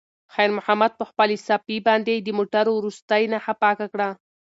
خیر 0.33 0.49
محمد 0.57 0.91
په 0.99 1.05
خپلې 1.09 1.35
صافې 1.47 1.77
باندې 1.87 2.13
د 2.19 2.29
موټر 2.37 2.65
وروستۍ 2.71 3.23
نښه 3.31 3.53
پاکه 3.61 3.87
کړه. 3.93 4.09